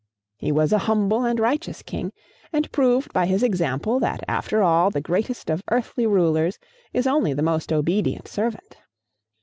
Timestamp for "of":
5.51-5.61